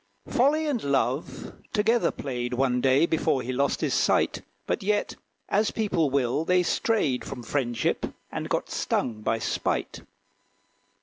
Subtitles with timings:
[0.27, 5.15] Folly and Love together played, One day, before he lost his sight; But yet,
[5.47, 10.01] as people will, they strayed From friendship, and got stung by spite.